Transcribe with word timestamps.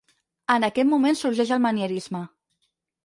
En 0.53 0.63
aquest 0.67 0.89
moment 0.93 1.19
sorgeix 1.21 1.53
el 1.59 1.63
manierisme. 1.67 2.23